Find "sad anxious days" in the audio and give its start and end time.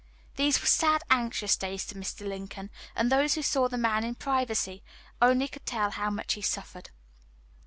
0.65-1.85